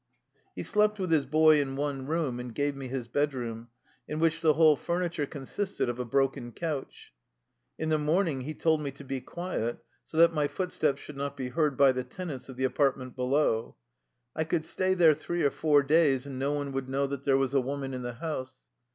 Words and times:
He 0.55 0.63
slept 0.63 0.97
with 0.97 1.11
his 1.11 1.27
boy 1.27 1.61
in 1.61 1.75
one 1.75 2.07
room, 2.07 2.39
and 2.39 2.55
gave 2.55 2.75
me 2.75 2.87
his 2.87 3.07
bedroom, 3.07 3.67
in 4.07 4.17
which 4.19 4.41
the 4.41 4.53
whole 4.55 4.75
furniture 4.75 5.27
consisted 5.27 5.89
of 5.89 5.99
a 5.99 6.05
broken 6.05 6.53
couch. 6.53 7.13
In 7.77 7.89
the 7.89 7.99
morning 7.99 8.41
he 8.41 8.55
told 8.55 8.81
me 8.81 8.89
to 8.93 9.03
be 9.03 9.21
quiet, 9.21 9.77
so 10.03 10.17
that 10.17 10.33
my 10.33 10.47
footsteps 10.47 11.01
should 11.01 11.17
not 11.17 11.37
be 11.37 11.49
heard 11.49 11.77
by 11.77 11.91
the 11.91 12.03
tenants 12.03 12.49
of 12.49 12.55
the 12.57 12.63
apart 12.63 12.97
ment 12.97 13.15
below. 13.15 13.75
I 14.35 14.43
could 14.43 14.65
stay 14.65 14.95
there 14.95 15.13
three 15.13 15.43
or 15.43 15.51
four 15.51 15.83
days, 15.83 16.25
and 16.25 16.39
no 16.39 16.53
one 16.53 16.71
would 16.71 16.89
know 16.89 17.05
that 17.05 17.23
there 17.23 17.37
was 17.37 17.53
a 17.53 17.61
woman 17.61 17.93
in 17.93 18.01
the 18.01 18.13
house. 18.15 18.63